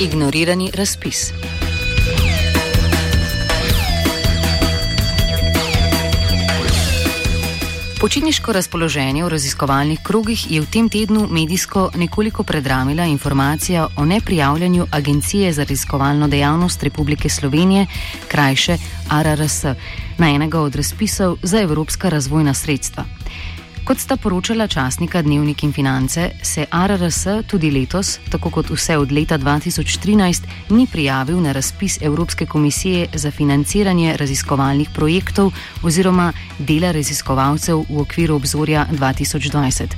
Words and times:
Ignorirani 0.00 0.70
razpis. 0.74 1.32
Počitniško 8.00 8.52
razpoloženje 8.52 9.24
v 9.24 9.28
raziskovalnih 9.28 9.98
krogih 10.02 10.50
je 10.50 10.60
v 10.60 10.70
tem 10.70 10.88
tednu 10.88 11.26
medijsko 11.30 11.90
nekoliko 11.96 12.42
predramila 12.42 13.04
informacija 13.04 13.88
o 13.96 14.04
neprijavljanju 14.04 14.86
Agencije 14.90 15.52
za 15.52 15.62
raziskovalno 15.64 16.28
dejavnost 16.28 16.82
Republike 16.82 17.28
Slovenije, 17.28 17.86
krajše 18.28 18.78
RRS, 19.22 19.64
na 20.18 20.30
enega 20.30 20.60
od 20.60 20.76
razpisov 20.76 21.36
za 21.42 21.60
evropska 21.60 22.08
razvojna 22.08 22.54
sredstva. 22.54 23.04
Kot 23.88 24.02
sta 24.04 24.16
poročala 24.20 24.66
časnika 24.68 25.22
Dnevnik 25.22 25.62
in 25.64 25.72
finance, 25.72 26.30
se 26.42 26.66
RRS 26.68 27.46
tudi 27.48 27.70
letos, 27.72 28.18
tako 28.30 28.50
kot 28.50 28.70
vse 28.70 28.98
od 29.00 29.12
leta 29.12 29.38
2013, 29.38 30.42
ni 30.76 30.86
prijavil 30.86 31.40
na 31.40 31.52
razpis 31.52 31.96
Evropske 32.02 32.46
komisije 32.46 33.06
za 33.14 33.30
financiranje 33.30 34.16
raziskovalnih 34.16 34.90
projektov 34.94 35.52
oziroma 35.82 36.32
dela 36.58 36.90
raziskovalcev 36.92 37.80
v 37.88 38.00
okviru 38.00 38.34
obzorja 38.34 38.86
2020. 38.92 39.96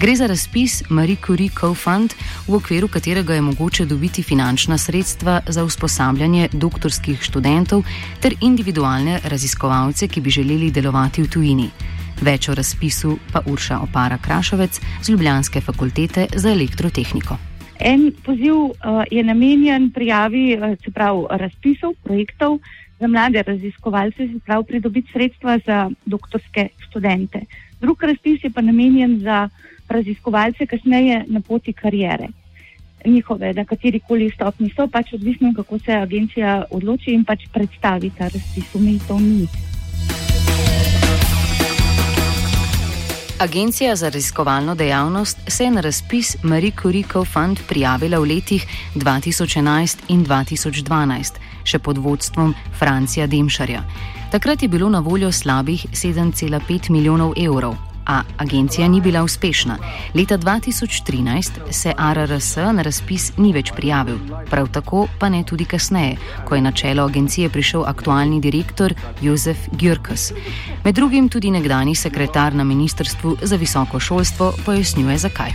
Gre 0.00 0.16
za 0.16 0.26
razpis 0.26 0.82
Marie 0.88 1.18
Curie 1.26 1.50
Co-Fund, 1.50 2.14
v 2.46 2.54
okviru 2.54 2.88
katerega 2.88 3.34
je 3.34 3.40
mogoče 3.40 3.84
dobiti 3.84 4.22
finančna 4.22 4.78
sredstva 4.78 5.40
za 5.48 5.64
usposabljanje 5.64 6.48
doktorskih 6.52 7.22
študentov 7.22 7.82
ter 8.20 8.34
individualne 8.40 9.20
raziskovalce, 9.24 10.08
ki 10.08 10.20
bi 10.20 10.30
želeli 10.30 10.70
delovati 10.70 11.22
v 11.22 11.30
tujini. 11.30 11.91
Več 12.22 12.46
o 12.48 12.54
razpisu 12.54 13.16
pa 13.32 13.40
Urša 13.50 13.80
Opara 13.82 14.14
Krašovec 14.22 14.76
z 15.02 15.10
Ljubljanske 15.10 15.60
fakultete 15.60 16.28
za 16.36 16.52
elektrotehniko. 16.52 17.34
En 17.82 18.12
poziv 18.22 18.54
uh, 18.54 19.02
je 19.10 19.24
namenjen 19.26 19.88
prijavi 19.90 20.54
uh, 20.54 20.76
prav, 20.94 21.24
razpisov, 21.30 21.96
projektov 22.04 22.60
za 23.00 23.08
mlade 23.10 23.42
raziskovalce, 23.42 24.28
se 24.28 24.38
pravi 24.46 24.64
pridobiti 24.68 25.10
sredstva 25.12 25.58
za 25.66 25.90
doktorske 26.06 26.68
študente. 26.86 27.42
Drug 27.80 28.02
razpis 28.02 28.44
je 28.44 28.50
pa 28.50 28.62
namenjen 28.62 29.18
za 29.18 29.48
raziskovalce 29.88 30.66
kasneje 30.66 31.24
na 31.26 31.40
poti 31.40 31.72
karijere. 31.72 32.28
Njihove, 33.04 33.52
na 33.52 33.64
kateri 33.64 34.00
koli 34.00 34.30
stopni 34.30 34.70
so, 34.76 34.86
pač 34.86 35.12
odvisno, 35.12 35.52
kako 35.56 35.78
se 35.78 35.92
agencija 35.92 36.64
odloči 36.70 37.10
in 37.18 37.24
pač 37.24 37.48
predstavi 37.52 38.12
ta 38.18 38.30
razpis, 38.30 38.74
umitev 38.78 39.18
ni. 39.18 39.71
Agencija 43.42 43.96
za 43.96 44.08
raziskovalno 44.08 44.74
dejavnost 44.74 45.38
se 45.48 45.64
je 45.64 45.70
na 45.70 45.80
razpis 45.80 46.36
Marie 46.42 46.72
Curie 46.82 47.04
Co-Fund 47.12 47.58
prijavila 47.68 48.18
v 48.18 48.22
letih 48.22 48.66
2011 48.94 49.98
in 50.08 50.24
2012, 50.26 51.40
še 51.64 51.78
pod 51.78 51.98
vodstvom 51.98 52.54
Francija 52.78 53.26
Demšarja. 53.26 53.82
Takrat 54.30 54.62
je 54.62 54.68
bilo 54.68 54.88
na 54.88 55.00
voljo 55.00 55.32
slabih 55.32 55.86
7,5 55.90 56.90
milijonov 56.90 57.34
evrov, 57.36 57.74
a 58.06 58.22
agencija 58.38 58.88
ni 58.88 59.00
bila 59.00 59.22
uspešna. 59.22 59.78
Leta 60.14 60.38
2013 60.38 61.50
se 61.70 61.92
RRS 62.14 62.56
na 62.56 62.82
razpis 62.82 63.32
ni 63.36 63.52
več 63.52 63.72
prijavil, 63.76 64.18
prav 64.50 64.68
tako 64.72 65.06
pa 65.18 65.28
ne 65.28 65.44
tudi 65.44 65.64
kasneje, 65.64 66.16
ko 66.44 66.54
je 66.54 66.62
na 66.62 66.72
čelo 66.72 67.04
agencije 67.04 67.48
prišel 67.48 67.84
aktualni 67.86 68.40
direktor 68.40 68.94
Jozef 69.20 69.68
Gjurkas. 69.72 70.32
Med 70.84 70.94
drugim 70.94 71.28
tudi 71.28 71.50
nekdani 71.50 71.94
sekretar 71.94 72.54
na 72.54 72.64
Ministrstvu 72.64 73.36
za 73.42 73.56
visoko 73.56 74.00
šolstvo 74.00 74.52
pojasnjuje 74.64 75.18
zakaj. 75.18 75.52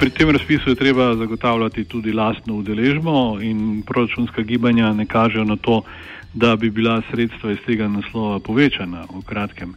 Pri 0.00 0.10
tem 0.10 0.30
razpisu 0.30 0.70
je 0.70 0.74
treba 0.74 1.14
zagotavljati 1.16 1.84
tudi 1.84 2.12
lastno 2.12 2.54
udeležbo 2.54 3.40
in 3.40 3.82
proračunska 3.86 4.42
gibanja 4.42 4.92
ne 4.92 5.06
kažejo 5.06 5.44
na 5.44 5.56
to, 5.56 5.82
da 6.34 6.56
bi 6.56 6.70
bila 6.70 7.02
sredstva 7.10 7.52
iz 7.52 7.58
tega 7.66 7.88
naslova 7.88 8.40
povečana 8.40 9.06
v 9.10 9.22
kratkem. 9.24 9.74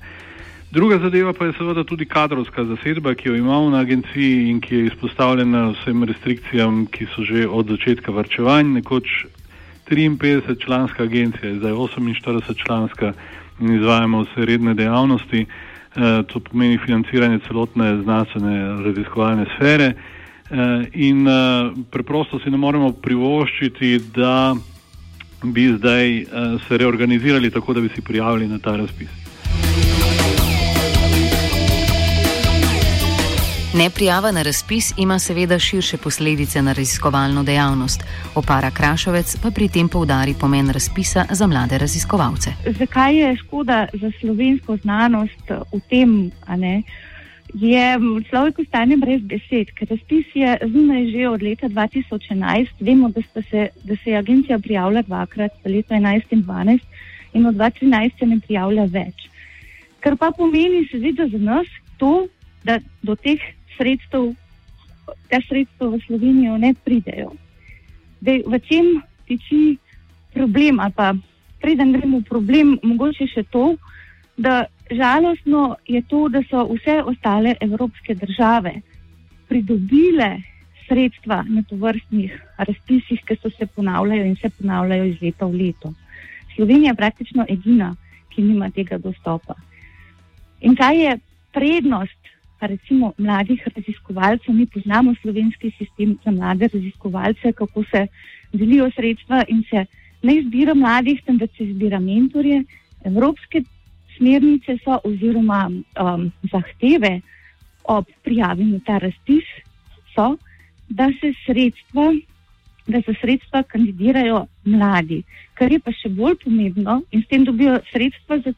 Druga 0.71 0.99
zadeva 0.99 1.33
pa 1.33 1.45
je 1.45 1.53
seveda 1.57 1.83
tudi 1.83 2.05
kadrovska 2.05 2.63
zasedba, 2.65 3.15
ki 3.15 3.29
jo 3.29 3.35
imamo 3.35 3.69
na 3.69 3.79
agenciji 3.79 4.49
in 4.49 4.59
ki 4.61 4.75
je 4.75 4.85
izpostavljena 4.85 5.69
vsem 5.69 6.03
restrikcijam, 6.03 6.85
ki 6.85 7.07
so 7.15 7.23
že 7.25 7.47
od 7.47 7.71
začetka 7.73 8.11
vrčevanj. 8.11 8.73
Nekoč 8.73 9.25
53 9.89 10.65
članska 10.65 11.03
agencija, 11.03 11.55
zdaj 11.55 11.71
48 11.71 12.53
članska 12.65 13.13
in 13.59 13.75
izvajamo 13.75 14.21
vse 14.21 14.45
redne 14.45 14.73
dejavnosti. 14.73 15.41
E, 15.41 15.47
to 16.27 16.39
pomeni 16.39 16.77
financiranje 16.85 17.39
celotne 17.47 18.01
znanstvene 18.03 18.83
raziskovalne 18.83 19.45
sfere 19.55 19.85
e, 19.85 19.95
in 20.93 21.27
e, 21.27 21.31
preprosto 21.91 22.39
si 22.39 22.49
ne 22.49 22.57
moremo 22.57 22.91
privoščiti, 22.91 23.99
da 24.15 24.55
bi 25.43 25.65
zdaj 25.77 26.17
e, 26.17 26.25
se 26.67 26.77
reorganizirali 26.77 27.49
tako, 27.51 27.73
da 27.73 27.81
bi 27.81 27.89
si 27.95 28.01
prijavili 28.01 28.47
na 28.47 28.59
ta 28.59 28.75
razpis. 28.75 29.28
Neprijava 33.73 34.31
na 34.31 34.41
razpis 34.41 34.93
ima 34.97 35.19
seveda 35.19 35.59
širše 35.59 35.97
posledice 35.97 36.61
na 36.61 36.73
raziskovalno 36.73 37.43
dejavnost. 37.43 38.03
Opara 38.35 38.71
Krašovec 38.71 39.37
pa 39.43 39.51
pri 39.51 39.67
tem 39.69 39.89
poudari 39.89 40.33
pomen 40.41 40.69
razpisa 40.69 41.25
za 41.31 41.47
mlade 41.47 41.77
raziskovalce. 41.77 42.49
Zakaj 42.79 43.17
je 43.17 43.35
škoda 43.35 43.87
za 43.93 44.11
slovensko 44.19 44.77
znanost 44.77 45.51
v 45.73 45.79
tem, 45.89 46.31
ne, 46.57 46.81
je 47.53 47.83
človek 48.29 48.59
ostane 48.59 48.97
brez 48.97 49.21
besed, 49.21 49.69
ker 49.77 49.87
razpis 49.89 50.25
je 50.33 50.57
zunaj 50.73 51.05
že 51.11 51.29
od 51.29 51.41
leta 51.41 51.69
2011. 51.69 52.67
Vemo, 52.79 53.09
da, 53.09 53.21
se, 53.41 53.69
da 53.83 53.95
se 53.95 54.09
je 54.09 54.17
agencija 54.17 54.59
prijavila 54.59 55.01
dvakrat, 55.01 55.51
v 55.65 55.75
letu 55.75 55.93
11 55.93 56.21
in 56.31 56.43
12, 56.43 56.79
in 57.33 57.45
od 57.45 57.55
2013 57.55 58.19
se 58.19 58.25
ne 58.25 58.39
prijavlja 58.39 58.85
več. 58.85 59.29
Kar 59.99 60.17
pa 60.17 60.31
pomeni 60.31 60.87
seveda 60.91 61.27
za 61.27 61.37
nas 61.37 61.67
to, 61.97 62.27
da 62.63 62.79
do 63.01 63.15
teh 63.15 63.39
sredstev, 63.79 64.35
ta 65.31 65.39
sredstva 65.47 65.95
v 65.95 66.03
Slovenijo 66.03 66.59
ne 66.59 66.75
pridejo. 66.75 67.31
Dej, 68.19 68.43
v 68.43 68.59
čem 68.67 68.99
tiči 69.23 69.79
problem, 70.35 70.83
pa 70.91 71.15
preden 71.63 71.95
gremo 71.95 72.19
v 72.19 72.27
problem, 72.27 72.75
mogoče 72.83 73.31
še 73.31 73.47
to, 73.47 73.79
da 74.35 74.67
žalostno 74.91 75.79
je 75.87 76.03
to, 76.11 76.27
da 76.27 76.43
so 76.51 76.67
vse 76.67 76.99
ostale 77.07 77.55
evropske 77.63 78.15
države 78.15 78.81
pridobile 79.47 80.43
sredstva 80.87 81.43
na 81.47 81.63
tovrstnih 81.63 82.33
razpisih, 82.57 83.21
ki 83.25 83.35
so 83.41 83.49
se 83.49 83.65
ponavljajo 83.65 84.25
in 84.25 84.35
se 84.35 84.49
ponavljajo 84.49 85.05
iz 85.05 85.21
leta 85.21 85.45
v 85.45 85.55
leto. 85.63 85.93
Slovenija 86.55 86.91
je 86.91 87.01
praktično 87.01 87.45
edina, 87.49 87.95
ki 88.29 88.41
nima 88.41 88.69
tega 88.69 88.97
dostopa. 88.97 89.55
In 90.61 90.75
kaj 90.75 90.97
je 91.03 91.17
prednost 91.53 92.33
recimo 92.67 93.13
mladih 93.17 93.67
raziskovalcev, 93.75 94.55
mi 94.55 94.65
poznamo 94.65 95.15
slovenski 95.21 95.71
sistem 95.77 96.17
za 96.25 96.31
mlade 96.31 96.67
raziskovalce, 96.73 97.53
kako 97.53 97.83
se 97.83 98.07
delijo 98.53 98.91
sredstva 98.95 99.43
in 99.47 99.63
se 99.69 99.85
ne 100.23 100.35
izbira 100.35 100.73
mladih, 100.73 101.21
temveč 101.25 101.51
se 101.57 101.63
izbira 101.63 101.99
mentorje. 101.99 102.63
Evropske 103.05 103.63
smernice 104.17 104.77
so 104.83 104.99
oziroma 105.03 105.69
um, 105.69 106.31
zahteve 106.51 107.21
ob 107.83 108.05
prijavi 108.23 108.65
na 108.65 108.79
ta 108.85 108.97
razpis 108.97 109.45
so, 110.15 110.35
da 110.89 111.07
se 111.21 111.33
sredstva, 111.45 112.13
da 112.87 113.01
se 113.01 113.13
sredstva 113.21 113.63
kandidirajo 113.63 114.45
mladi, 114.65 115.23
kar 115.53 115.71
je 115.71 115.79
pa 115.79 115.91
še 115.93 116.09
bolj 116.09 116.35
pomembno 116.43 117.01
in 117.11 117.23
s 117.23 117.29
tem 117.29 117.45
dobijo 117.45 117.79
sredstva 117.91 118.39
za, 118.45 118.53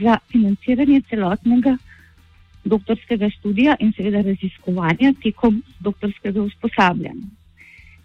za 0.00 0.18
financiranje 0.32 1.02
celotnega 1.10 1.76
doktorskega 2.66 3.30
študija 3.38 3.76
in 3.80 3.92
seveda 3.96 4.22
raziskovanja 4.26 5.12
tekom 5.22 5.62
doktorskega 5.80 6.42
usposabljanja. 6.42 7.26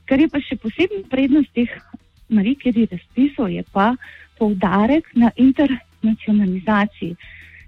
Kar 0.06 0.20
je 0.20 0.30
pa 0.30 0.42
še 0.44 0.58
posebna 0.62 1.04
prednost 1.10 1.54
teh 1.56 1.72
Marikeri 2.32 2.86
razpisov, 2.92 3.50
je 3.52 3.64
pa 3.74 3.92
poudarek 4.40 5.10
na 5.16 5.32
internacionalizaciji, 5.36 7.16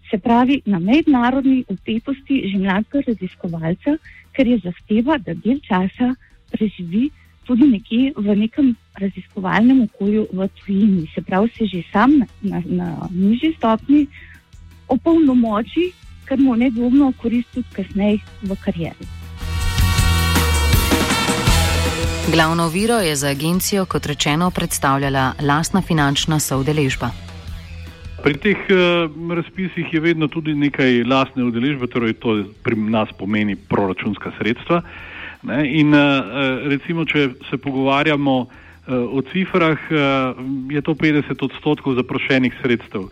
se 0.10 0.20
pravi 0.20 0.62
na 0.66 0.80
mednarodni 0.80 1.64
upetosti 1.68 2.44
že 2.52 2.60
mladega 2.62 3.02
raziskovalca, 3.08 3.98
ker 4.34 4.48
je 4.48 4.60
zahteva, 4.64 5.18
da 5.18 5.34
del 5.34 5.60
časa 5.68 6.14
preživi 6.52 7.10
tudi 7.48 7.68
nekje 7.68 8.14
v 8.16 8.36
nekem 8.40 8.76
raziskovalnem 9.02 9.82
okolju 9.88 10.28
v 10.32 10.48
tujini. 10.60 11.08
Se 11.16 11.22
pravi, 11.22 11.50
se 11.58 11.66
že 11.66 11.84
sam 11.92 12.20
na, 12.20 12.28
na, 12.42 12.62
na 12.66 13.10
nižji 13.12 13.54
stopni 13.58 14.08
opolnomoči 14.88 15.92
kar 16.26 16.40
mu 16.40 16.56
nedvomno 16.56 17.14
koristi 17.22 17.62
tudi 17.62 17.76
kasneje 17.76 18.20
v 18.42 18.58
karieri. 18.66 19.08
Glavno 22.32 22.70
viro 22.70 23.00
je 23.00 23.16
za 23.16 23.28
agencijo, 23.28 23.86
kot 23.86 24.06
rečeno, 24.06 24.52
predstavljala 24.52 25.34
lastna 25.42 25.82
finančna 25.82 26.40
soudeležba. 26.40 27.10
Pri 28.24 28.38
teh 28.40 28.58
uh, 28.72 29.36
razpisih 29.36 29.94
je 29.94 30.00
vedno 30.00 30.28
tudi 30.28 30.56
nekaj 30.56 31.04
lastne 31.04 31.44
udeležbe, 31.44 31.88
torej 31.88 32.14
to 32.14 32.38
pri 32.64 32.76
nas 32.76 33.12
pomeni 33.20 33.56
proračunska 33.56 34.32
sredstva. 34.38 34.82
Ne? 35.44 35.68
In 35.80 35.92
uh, 35.94 36.00
recimo, 36.72 37.04
če 37.06 37.30
se 37.50 37.58
pogovarjamo 37.58 38.38
uh, 38.40 38.48
o 39.12 39.22
cifrah, 39.34 39.78
uh, 39.92 40.40
je 40.72 40.82
to 40.82 40.96
50 40.96 41.44
odstotkov 41.44 42.00
zaprošenih 42.00 42.56
sredstev. 42.62 43.12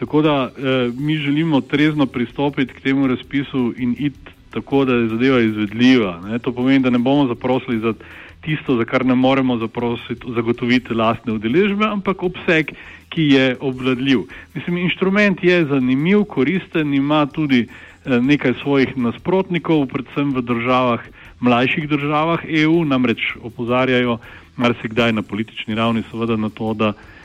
Tako 0.00 0.22
da 0.22 0.50
eh, 0.56 0.92
mi 0.98 1.16
želimo 1.16 1.60
trezno 1.60 2.06
pristopiti 2.06 2.74
k 2.74 2.80
temu 2.80 3.06
razpisu 3.06 3.74
in 3.76 3.96
iti 3.98 4.30
tako, 4.50 4.84
da 4.84 4.94
je 4.94 5.08
zadeva 5.08 5.40
izvedljiva. 5.40 6.20
Ne? 6.20 6.38
To 6.38 6.52
pomeni, 6.52 6.78
da 6.78 6.90
ne 6.90 6.98
bomo 6.98 7.26
zaprosili 7.26 7.78
za 7.78 7.92
tisto, 8.40 8.76
za 8.76 8.84
kar 8.84 9.06
ne 9.06 9.14
moremo 9.14 9.58
zaprositi, 9.58 10.32
zagotoviti 10.34 10.94
lastne 10.94 11.32
udeležbe, 11.32 11.84
ampak 11.86 12.22
obseg, 12.22 12.72
ki 13.08 13.22
je 13.22 13.56
obvladljiv. 13.60 14.18
Mislim, 14.54 14.76
inštrument 14.76 15.44
je 15.44 15.64
zanimiv, 15.64 16.24
koristen, 16.24 16.94
ima 16.94 17.26
tudi 17.26 17.66
eh, 17.68 18.20
nekaj 18.20 18.54
svojih 18.62 18.96
nasprotnikov, 18.96 19.86
predvsem 19.86 20.32
v 20.34 20.42
državah, 20.42 21.00
mlajših 21.40 21.88
državah 21.88 22.40
EU, 22.48 22.84
namreč 22.84 23.36
opozarjajo 23.42 24.18
marsikdaj 24.56 25.12
na 25.12 25.22
politični 25.22 25.74
ravni 25.74 26.02
seveda 26.10 26.36
na 26.36 26.48
to, 26.48 26.74
da 26.74 26.92
Eh, 26.92 27.19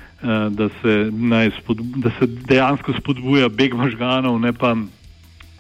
da 0.50 0.70
se, 0.82 1.12
spod, 1.62 1.78
da 1.78 2.12
se 2.20 2.28
dejansko 2.28 2.94
spodbuja 3.00 3.50
beg 3.50 3.74
možganov, 3.74 4.40
ne 4.40 4.54
pa 4.54 4.76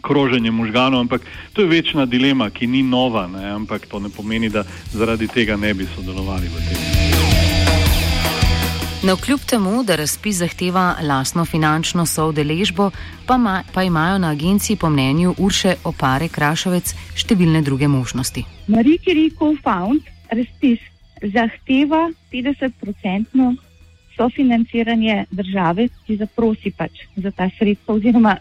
kroženje 0.02 0.52
možganov. 0.52 1.00
Ampak 1.00 1.22
to 1.54 1.62
je 1.62 1.68
večna 1.68 2.06
dilema, 2.06 2.50
ki 2.50 2.68
ni 2.68 2.84
nova, 2.84 3.28
ne, 3.28 3.50
ampak 3.50 3.88
to 3.88 4.00
ne 4.00 4.10
pomeni, 4.10 4.50
da 4.50 4.64
zaradi 4.94 5.28
tega 5.28 5.58
ne 5.58 5.74
bi 5.74 5.88
sodelovali 5.96 6.48
v 6.48 6.66
tem. 6.70 6.82
No, 9.06 9.16
kljub 9.18 9.40
temu, 9.46 9.84
da 9.84 9.96
razpis 9.96 10.40
zahteva 10.42 10.96
lastno 11.02 11.46
finančno 11.46 12.06
soudeležbo, 12.06 12.90
pa, 13.28 13.38
ma, 13.38 13.62
pa 13.74 13.84
imajo 13.84 14.18
na 14.18 14.32
agenciji 14.32 14.78
po 14.82 14.90
mnenju 14.90 15.36
Urše 15.38 15.76
Opare 15.84 16.26
Krašovec 16.28 16.96
številne 17.14 17.62
druge 17.62 17.88
možnosti. 17.88 18.42
Marie 18.68 18.98
Curie 19.06 19.30
Co-Found 19.38 20.10
razpis 20.34 20.82
zahteva 21.22 22.10
50-odstotno 22.34 23.54
sofinanciranje 24.16 25.26
države, 25.32 25.88
ki 26.06 26.18
zaprosi 26.18 26.72
pač 26.72 27.06
za 27.16 27.32
ta 27.32 27.50
sredstva 27.58 27.96
oziroma 27.96 28.38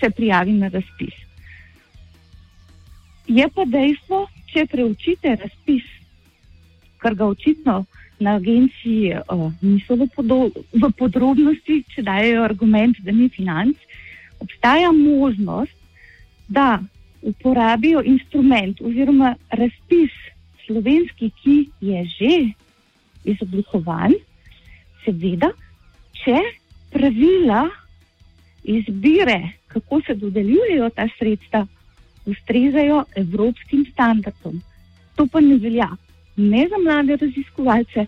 se 0.00 0.10
prijavi 0.10 0.52
na 0.52 0.68
razpis. 0.68 1.14
Je 3.26 3.48
pa 3.54 3.64
dejstvo, 3.64 4.26
če 4.52 4.66
preučite 4.70 5.36
razpis, 5.36 5.86
kar 7.02 7.14
ga 7.14 7.26
očitno 7.26 7.84
na 8.20 8.36
agenciji 8.36 9.16
uh, 9.18 9.50
niso 9.60 9.96
v, 9.96 10.06
v 10.72 10.90
podrobnosti, 10.98 11.82
če 11.92 12.02
dajo 12.06 12.44
argument, 12.44 13.00
da 13.04 13.12
ni 13.12 13.28
financ, 13.28 13.76
obstaja 14.40 14.92
možnost, 14.92 15.74
da 16.48 16.78
uporabijo 17.26 18.02
instrument 18.06 18.80
oziroma 18.80 19.34
razpis 19.50 20.14
slovenski, 20.66 21.30
ki 21.42 21.56
je 21.80 22.04
že 22.14 22.32
izoblikovan 23.26 24.14
seveda, 25.06 25.52
če 26.20 26.36
pravila 26.92 27.64
izbire, 28.66 29.38
kako 29.70 30.00
se 30.06 30.14
dodeljujejo 30.18 30.90
ta 30.90 31.06
sredstva, 31.18 31.66
ustrezajo 32.26 33.04
evropskim 33.16 33.86
standardom. 33.92 34.58
To 35.16 35.26
pa 35.30 35.40
ne 35.40 35.56
velja 35.62 35.88
ne 36.36 36.68
za 36.68 36.78
mlade 36.78 37.16
raziskovalce, 37.16 38.06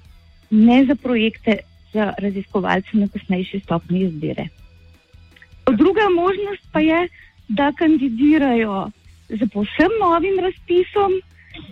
ne 0.50 0.84
za 0.84 0.94
projekte 0.94 1.58
za 1.92 2.12
raziskovalce 2.18 2.88
na 2.92 3.08
kasnejši 3.08 3.60
stopni 3.60 4.00
izbire. 4.00 4.48
Druga 5.76 6.08
možnost 6.14 6.68
pa 6.72 6.80
je, 6.80 7.08
da 7.48 7.72
kandidirajo 7.72 8.90
z 9.28 9.48
posebno 9.52 10.08
novim 10.10 10.38
razpisom, 10.40 11.12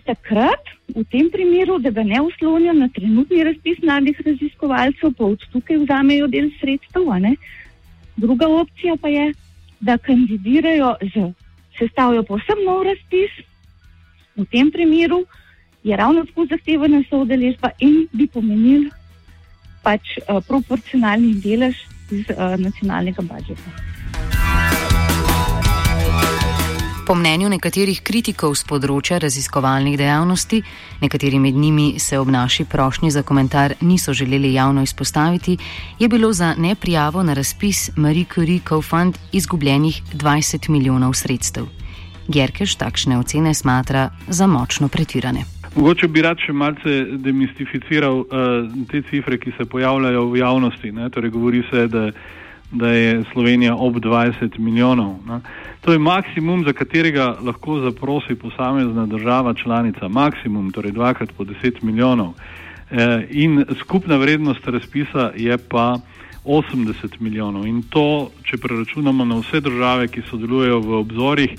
takrat, 0.06 0.70
v 0.94 1.04
tem 1.10 1.30
primeru, 1.30 1.78
da 1.78 1.90
ga 1.90 2.02
ne 2.02 2.20
uslonijo 2.22 2.72
na 2.72 2.88
trenutni 2.88 3.44
razpis 3.44 3.78
mladih 3.82 4.20
raziskovalcev, 4.26 5.14
pa 5.18 5.24
od 5.24 5.42
tukaj 5.52 5.80
vzamejo 5.82 6.28
del 6.30 6.50
sredstev. 6.60 7.08
Druga 8.16 8.48
opcija 8.48 8.96
pa 9.00 9.08
je, 9.08 9.32
da 9.80 9.98
kandidirajo 9.98 10.94
z 11.14 11.32
sestavijo 11.78 12.22
posebno 12.22 12.64
nov 12.64 12.82
razpis. 12.82 13.32
V 14.36 14.44
tem 14.44 14.70
primeru 14.70 15.24
je 15.84 15.96
ravno 15.96 16.24
tako 16.24 16.46
zahtevana 16.46 17.02
soodeležba 17.10 17.70
in 17.78 18.06
bi 18.12 18.26
pomenil 18.26 18.88
pač 19.82 20.16
uh, 20.18 20.40
proporcionalni 20.48 21.34
delež 21.44 21.76
iz 22.10 22.24
uh, 22.30 22.56
nacionalnega 22.58 23.22
budžeta. 23.22 23.95
Po 27.06 27.14
mnenju 27.14 27.46
nekaterih 27.52 28.00
kritikov 28.02 28.56
z 28.58 28.66
področja 28.66 29.20
raziskovalnih 29.22 29.94
dejavnosti, 29.94 30.58
nekateri 30.98 31.38
med 31.38 31.54
njimi 31.54 32.00
se 32.02 32.18
ob 32.18 32.32
naši 32.34 32.64
prošnji 32.66 33.12
za 33.14 33.22
komentar 33.22 33.76
niso 33.80 34.10
želeli 34.10 34.50
javno 34.56 34.82
izpostaviti, 34.82 35.54
je 36.00 36.08
bilo 36.08 36.32
za 36.32 36.56
neprijavo 36.58 37.22
na 37.22 37.36
razpis 37.38 37.92
Marie 37.96 38.26
Curie 38.34 38.58
Co-Fund 38.58 39.20
izgubljenih 39.32 40.00
20 40.14 40.66
milijonov 40.68 41.14
sredstev. 41.14 41.68
Gerkeš 42.26 42.74
takšne 42.74 43.20
ocene 43.22 43.54
smatra 43.54 44.10
za 44.26 44.46
močno 44.50 44.88
pretirane. 44.88 45.44
Mogoče 45.76 46.08
bi 46.08 46.26
rad 46.26 46.42
še 46.42 46.52
malce 46.52 46.96
demistificiral 47.22 48.24
uh, 48.24 48.66
te 48.90 49.04
cifre, 49.06 49.38
ki 49.38 49.54
se 49.54 49.68
pojavljajo 49.70 50.26
v 50.26 50.42
javnosti. 50.42 50.90
Torej, 51.14 51.30
govori 51.30 51.62
se, 51.70 51.86
da 51.86 52.10
da 52.70 52.88
je 52.88 53.24
Slovenija 53.32 53.74
ob 53.76 53.94
20 53.94 54.58
milijonov. 54.58 55.16
Ne. 55.26 55.40
To 55.80 55.92
je 55.92 55.98
maksimum, 55.98 56.64
za 56.64 56.72
katerega 56.72 57.36
lahko 57.40 57.80
zaprosi 57.80 58.34
posamezna 58.34 59.06
država 59.06 59.54
članica, 59.54 60.08
maksimum, 60.08 60.70
torej 60.70 60.92
dvakrat 60.92 61.32
po 61.36 61.44
10 61.44 61.82
milijonov. 61.82 62.32
E, 62.90 63.26
in 63.30 63.64
skupna 63.80 64.16
vrednost 64.16 64.66
razpisa 64.68 65.30
je 65.36 65.58
pa 65.58 65.98
80 66.44 67.20
milijonov. 67.20 67.66
In 67.66 67.82
to, 67.82 68.30
če 68.42 68.56
preračunamo 68.56 69.24
na 69.24 69.38
vse 69.38 69.60
države, 69.60 70.08
ki 70.08 70.22
sodelujejo 70.30 70.80
v 70.80 70.98
obzorjih, 70.98 71.50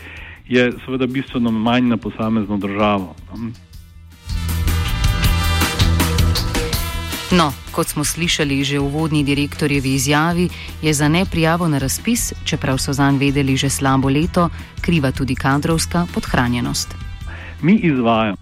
je 0.48 0.72
seveda 0.86 1.08
bistveno 1.08 1.52
manj 1.52 1.90
na 1.90 1.98
posamezno 1.98 2.58
državo. 2.58 3.16
Ne. 3.36 3.66
No, 7.31 7.51
kot 7.75 7.91
smo 7.91 8.07
slišali 8.07 8.63
že 8.63 8.79
v 8.79 8.88
vodni 8.88 9.19
direktorjevi 9.19 10.00
izjavi, 10.00 10.48
je 10.79 10.93
za 10.93 11.12
neprijavo 11.12 11.67
na 11.67 11.75
razpis, 11.75 12.31
čeprav 12.48 12.79
so 12.79 12.96
zanj 12.96 13.19
vedeli 13.19 13.57
že 13.60 13.67
slabo 13.67 14.07
leto, 14.07 14.48
kriva 14.79 15.12
tudi 15.12 15.36
kadrovska 15.36 16.07
podhranjenost. 16.15 16.96
Mi 17.62 17.75
izvajamo, 17.84 18.39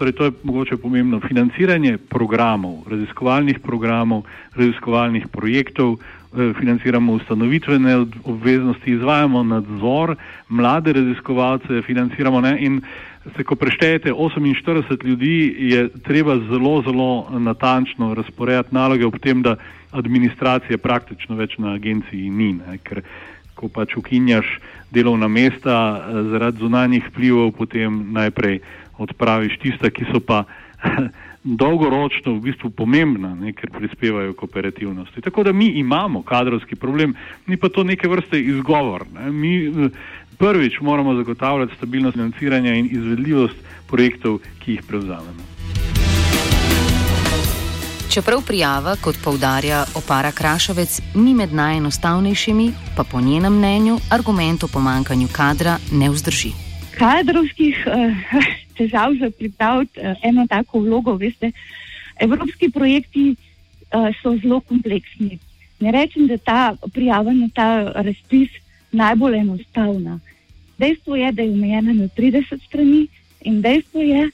torej 0.00 0.12
to 0.16 0.24
je 0.24 0.32
mogoče 0.44 0.76
pomembno, 0.76 1.20
financiranje 1.20 1.98
programov, 1.98 2.88
raziskovalnih 2.88 3.60
programov, 3.60 4.24
raziskovalnih 4.56 5.28
projektov, 5.28 6.00
eh, 6.00 6.56
financiramo 6.56 7.12
ustanovitvene 7.12 7.96
obveznosti, 8.24 8.96
izvajamo 8.96 9.42
nadzor, 9.42 10.16
mlade 10.48 10.92
raziskovalce 10.92 11.82
financiramo 11.84 12.40
ne, 12.40 12.56
in 12.64 12.80
Se, 13.20 13.44
ko 13.44 13.54
preštejete 13.54 14.12
48 14.12 15.04
ljudi, 15.04 15.56
je 15.58 15.88
treba 16.02 16.38
zelo, 16.38 16.82
zelo 16.82 17.38
natančno 17.38 18.14
razporediti 18.14 18.74
naloge, 18.74 19.06
ob 19.06 19.18
tem, 19.20 19.42
da 19.42 19.56
administracije 19.90 20.78
praktično 20.78 21.36
več 21.36 21.58
na 21.58 21.74
agenciji 21.74 22.30
ni. 22.30 22.52
Ne? 22.52 22.78
Ker 22.84 23.02
ko 23.54 23.68
pač 23.68 23.96
ukinjaš 24.00 24.48
delovna 24.90 25.28
mesta 25.28 25.76
eh, 25.96 26.22
zaradi 26.32 26.64
zunanjih 26.64 27.10
vplivov, 27.10 27.52
potem 27.58 28.06
najprej 28.16 28.60
odpraviš 29.00 29.58
tista, 29.60 29.90
ki 29.90 30.08
so 30.12 30.20
pa 30.24 30.44
dolgoročno 31.62 32.34
v 32.36 32.50
bistvu 32.50 32.70
pomembna, 32.76 33.32
ne, 33.34 33.52
ker 33.56 33.72
prispevajo 33.72 34.34
k 34.36 34.44
operativnosti. 34.44 35.22
Tako 35.24 35.44
da 35.48 35.52
mi 35.52 35.70
imamo 35.80 36.22
kadrovski 36.22 36.76
problem, 36.76 37.14
ni 37.46 37.56
pa 37.56 37.68
to 37.68 37.84
neke 37.84 38.08
vrste 38.08 38.40
izgovor. 38.40 39.06
Ne. 39.14 39.30
Mi 39.32 39.54
eh, 39.66 40.02
prvič 40.40 40.80
moramo 40.80 41.14
zagotavljati 41.14 41.76
stabilnost 41.76 42.14
financiranja 42.14 42.74
in 42.74 42.88
izvedljivost 42.90 43.56
projektov, 43.86 44.38
ki 44.58 44.72
jih 44.72 44.82
prevzamemo. 44.88 45.42
Čeprav 48.10 48.40
prijava, 48.46 48.96
kot 49.04 49.16
povdarja 49.24 49.84
opara 49.94 50.32
Krašovec, 50.32 51.00
ni 51.14 51.34
med 51.34 51.52
najenostavnejšimi, 51.52 52.72
pa 52.96 53.04
po 53.04 53.20
njenem 53.20 53.58
mnenju 53.58 53.98
argument 54.10 54.64
o 54.64 54.68
pomankanju 54.72 55.28
kadra 55.32 55.76
ne 55.92 56.10
vzdrži. 56.10 56.52
Kadrovskih 56.98 57.84
uh, 57.86 57.92
težav 58.78 59.14
za 59.20 59.30
pripraviti 59.38 60.00
uh, 60.00 60.16
eno 60.22 60.46
tako 60.48 60.80
vlogo, 60.80 61.14
veste, 61.14 61.52
evropski 62.20 62.70
projekti 62.70 63.36
uh, 63.36 64.08
so 64.22 64.36
zelo 64.42 64.60
kompleksni. 64.60 65.38
Ne 65.80 65.92
rečem, 65.92 66.26
da 66.26 66.36
ta 66.36 66.74
prijava 66.94 67.32
na 67.32 67.48
ta 67.54 67.92
razpis 67.94 68.50
najbolj 68.92 69.38
enostavna. 69.38 70.18
Dejstvo 70.78 71.16
je, 71.16 71.32
da 71.32 71.42
je 71.42 71.50
omejena 71.50 71.92
na 71.92 72.08
30 72.16 72.66
strani 72.66 73.06
in 73.40 73.60
dejstvo 73.62 74.00
je, 74.00 74.30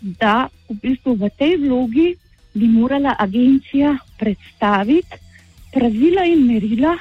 da 0.00 0.48
v 0.68 0.76
bistvu 0.82 1.16
v 1.16 1.30
tej 1.38 1.56
vlogi 1.56 2.14
bi 2.54 2.68
morala 2.68 3.16
agencija 3.18 3.96
predstaviti 4.18 5.24
pravila 5.72 6.24
in 6.24 6.46
merila 6.46 6.96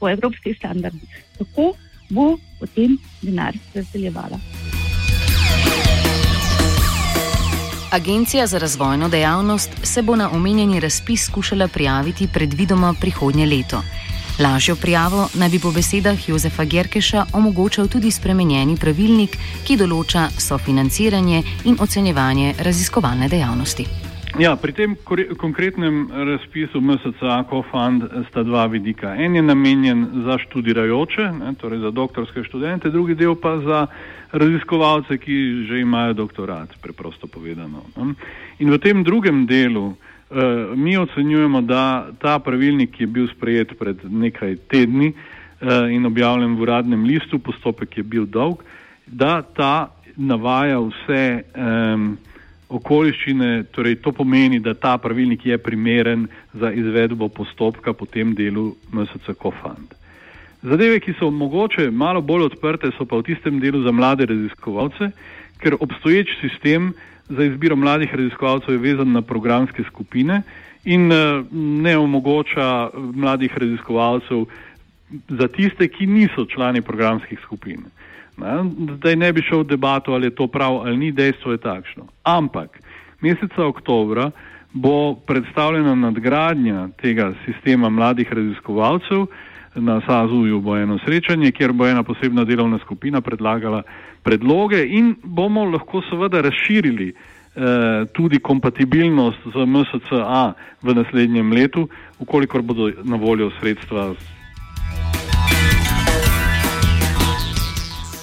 po 0.00 0.08
evropskih 0.08 0.56
standardih. 0.56 1.24
Tako 1.38 1.72
bo 2.10 2.36
potem 2.60 2.98
denar 3.22 3.56
razdeljevala. 3.74 4.40
Agencija 7.90 8.46
za 8.46 8.58
razvojno 8.58 9.08
dejavnost 9.08 9.70
se 9.82 10.02
bo 10.02 10.16
na 10.16 10.30
omenjeni 10.30 10.80
razpis 10.80 11.24
skušala 11.24 11.68
prijaviti 11.68 12.28
predvidoma 12.32 12.94
prihodnje 13.00 13.46
leto. 13.46 13.82
Lažjo 14.38 14.76
prijavo 14.76 15.28
naj 15.40 15.48
bi 15.48 15.58
po 15.58 15.70
besedah 15.72 16.28
Jozefa 16.28 16.64
Gerkeša 16.64 17.24
omogočal 17.32 17.88
tudi 17.88 18.10
spremenjeni 18.12 18.74
pravilnik, 18.76 19.36
ki 19.64 19.78
določa 19.80 20.26
sofinanciranje 20.28 21.38
in 21.64 21.78
ocenjevanje 21.80 22.52
raziskovalne 22.60 23.30
dejavnosti. 23.32 23.86
Ja, 24.36 24.52
pri 24.60 24.74
tem 24.76 24.96
konkretnem 25.40 26.10
razpisu 26.12 26.82
MSCA 26.84 27.38
CoFund 27.48 28.04
sta 28.28 28.42
dva 28.44 28.66
vidika. 28.68 29.14
En 29.16 29.40
je 29.40 29.42
namenjen 29.42 30.04
za 30.26 30.36
študirajoče, 30.44 31.30
ne, 31.38 31.54
torej 31.56 31.80
za 31.80 31.90
doktorske 31.90 32.44
študente, 32.44 32.92
drugi 32.92 33.16
del 33.16 33.38
pa 33.40 33.56
za 33.64 33.86
raziskovalce, 34.36 35.16
ki 35.16 35.64
že 35.64 35.80
imajo 35.80 36.12
doktorat, 36.12 36.76
preprosto 36.82 37.24
povedano. 37.26 37.88
In 38.60 38.68
v 38.68 38.78
tem 38.84 39.00
drugem 39.00 39.46
delu 39.48 39.94
mi 40.76 40.96
ocenjujemo, 40.98 41.60
da 41.62 42.10
ta 42.18 42.38
pravilnik, 42.38 43.00
je 43.00 43.06
bil 43.06 43.28
sprejet 43.30 43.76
pred 43.78 44.00
nekaj 44.04 44.56
tedni 44.70 45.12
uh, 45.12 45.86
in 45.90 46.06
objavljen 46.06 46.56
v 46.56 46.66
uradnem 46.66 47.04
listu, 47.04 47.38
postopek 47.38 47.98
je 47.98 48.02
bil 48.02 48.26
dolg, 48.26 48.64
da 49.06 49.42
ta 49.42 49.90
navaja 50.16 50.80
vse. 50.82 51.44
Um, 51.54 52.16
okoliščine, 52.68 53.68
torej 53.70 54.00
to 54.02 54.12
pomeni, 54.12 54.58
da 54.58 54.74
ta 54.74 54.96
pravilnik 54.98 55.44
je 55.46 55.58
primeren 55.58 56.26
za 56.54 56.72
izvedbo 56.72 57.28
postopka 57.28 57.92
po 57.92 58.06
tem 58.06 58.34
delu 58.34 58.72
MSC 58.92 59.36
CoFund. 59.38 59.94
Zadeve, 60.66 60.98
ki 61.00 61.14
so 61.18 61.30
mogoče 61.30 61.90
malo 61.90 62.20
bolj 62.20 62.48
odprte, 62.50 62.90
so 62.96 63.06
pa 63.06 63.20
v 63.20 63.28
tistem 63.28 63.60
delu 63.62 63.84
za 63.84 63.92
mlade 63.94 64.26
raziskovalce, 64.26 65.12
ker 65.62 65.78
obstoječ 65.78 66.32
sistem 66.40 66.90
za 67.28 67.44
izbiro 67.44 67.76
mladih 67.76 68.14
raziskovalcev 68.14 68.74
je 68.74 68.78
vezan 68.78 69.12
na 69.12 69.22
programske 69.22 69.82
skupine 69.88 70.42
in 70.84 71.12
eh, 71.12 71.44
ne 71.52 71.96
omogoča 71.98 72.90
mladih 72.94 73.58
raziskovalcev 73.58 74.44
za 75.28 75.48
tiste, 75.48 75.88
ki 75.88 76.06
niso 76.06 76.44
člani 76.44 76.82
programskih 76.82 77.38
skupin. 77.42 77.84
Ne? 78.36 78.54
Zdaj 78.96 79.16
ne 79.16 79.32
bi 79.32 79.42
šel 79.42 79.62
v 79.62 79.70
debato, 79.74 80.12
ali 80.12 80.26
je 80.26 80.34
to 80.34 80.46
prav 80.46 80.80
ali 80.82 80.96
ni, 80.96 81.12
dejstvo 81.12 81.52
je 81.52 81.58
takšno. 81.58 82.06
Ampak 82.22 82.80
meseca 83.20 83.64
oktobra 83.64 84.30
bo 84.72 85.14
predstavljena 85.14 85.94
nadgradnja 85.94 86.88
tega 87.00 87.32
sistema 87.44 87.88
mladih 87.88 88.32
raziskovalcev. 88.32 89.26
Na 89.76 90.00
SAZU-ju 90.00 90.60
bo 90.60 90.76
eno 90.76 90.98
srečanje, 91.04 91.50
kjer 91.52 91.72
bo 91.72 91.86
ena 91.86 92.02
posebna 92.02 92.44
delovna 92.44 92.78
skupina 92.78 93.20
predlagala 93.20 93.82
predloge 94.22 94.80
in 94.88 95.14
bomo 95.22 95.64
lahko 95.64 96.00
seveda 96.10 96.40
razširili 96.40 97.08
eh, 97.12 98.06
tudi 98.12 98.38
kompatibilnost 98.38 99.44
z 99.52 99.66
MSCA 99.66 100.54
v 100.82 100.94
naslednjem 100.94 101.52
letu, 101.52 101.88
ukolikor 102.18 102.62
bodo 102.62 102.90
na 103.04 103.16
voljo 103.16 103.50
sredstva 103.60 104.14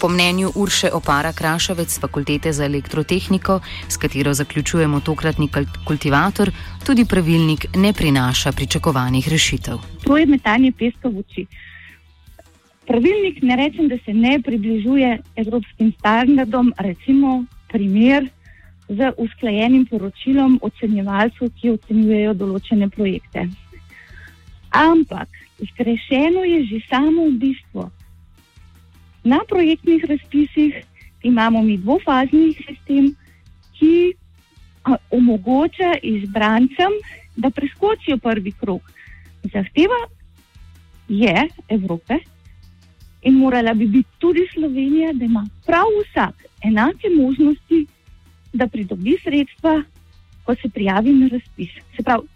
Po 0.04 0.10
mnenju 0.10 0.52
Urše 0.56 0.92
Opara 0.92 1.32
Krašovec 1.32 1.88
z 1.88 2.00
Fakultete 2.00 2.52
za 2.54 2.66
elektrotehniko, 2.66 3.60
s 3.88 3.98
katero 3.98 4.34
zaključujemo 4.34 5.00
tokratni 5.00 5.48
kultivator, 5.88 6.52
tudi 6.86 7.06
pravilnik 7.06 7.66
ne 7.76 7.94
prinaša 7.94 8.52
pričakovanih 8.52 9.30
rešitev. 9.30 9.78
To 10.04 10.18
je 10.18 10.26
metanje 10.26 10.72
peska 10.72 11.08
v 11.08 11.24
oči. 11.24 11.46
Pravilnik 12.88 13.40
ne 13.42 13.56
rečem, 13.56 13.88
da 13.88 13.98
se 14.06 14.14
ne 14.14 14.42
približuje 14.44 15.22
evropskim 15.36 15.94
standardom, 16.00 16.74
recimo 16.78 17.46
primer 17.72 18.28
z 18.90 19.12
usklajenim 19.18 19.86
poročilom 19.86 20.60
ocenjevalcev, 20.62 21.48
ki 21.62 21.78
ocenjujejo 21.80 22.34
določene 22.34 22.90
projekte. 22.90 23.48
Ampak 24.70 25.30
zgrešeno 25.64 26.44
je 26.44 26.66
že 26.66 26.86
samo 26.92 27.32
bistvo. 27.40 27.92
Na 29.24 29.40
projektnih 29.48 30.04
razpisih 30.04 30.84
imamo 31.24 31.62
mi 31.62 31.78
dvofazni 31.78 32.54
sistem, 32.54 33.16
ki 33.80 34.14
omogoča 35.12 35.94
izbrancem, 36.04 36.98
da 37.36 37.50
preskočijo 37.50 38.18
prvi 38.18 38.52
krok. 38.52 38.82
Zahteva 39.44 40.02
je 41.08 41.48
Evrope 41.70 42.18
in 43.22 43.34
morala 43.34 43.74
bi 43.74 43.88
biti 43.88 44.10
tudi 44.20 44.48
Slovenija, 44.54 45.14
da 45.14 45.26
ima 45.26 45.48
prav 45.66 45.88
vsak 46.02 46.44
enake 46.64 47.08
možnosti, 47.18 47.86
da 48.54 48.68
pridobi 48.68 49.18
sredstva, 49.24 49.84
ko 50.44 50.56
se 50.56 50.70
prijavi 50.70 51.14
na 51.14 51.28
razpis. 51.28 51.70
Se 51.96 52.04
pravi, 52.04 52.28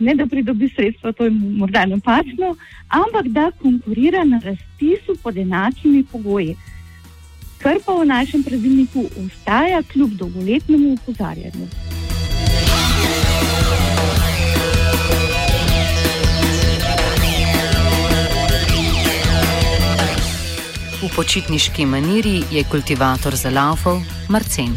ne 0.00 0.14
da 0.14 0.26
pridobi 0.26 0.68
sredstva, 0.68 1.12
to 1.12 1.24
je 1.24 1.30
morda 1.30 1.86
napačno, 1.86 2.56
ampak 2.88 3.28
da 3.28 3.50
konkurira 3.50 4.24
na 4.24 4.40
razpisu 4.44 5.16
pod 5.22 5.36
enakimi 5.36 6.04
pogoji. 6.12 6.56
Kar 7.58 7.76
pa 7.86 7.92
v 7.92 8.06
našem 8.06 8.42
pravilniku 8.42 9.04
ustaja 9.24 9.82
kljub 9.82 10.10
dolgoletnemu 10.10 10.92
upozarjanju. 10.92 11.68
V 21.00 21.08
počitniški 21.16 21.86
maniri 21.86 22.42
je 22.52 22.64
kultivator 22.70 23.36
za 23.36 23.50
laufov 23.50 24.00
Marcen. 24.28 24.76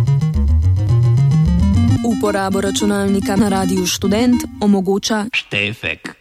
Uporabo 2.05 2.61
računalnika 2.61 3.35
na 3.35 3.49
Radiu 3.49 3.87
Student 3.87 4.43
omogoča 4.61 5.25
Štefek. 5.33 6.15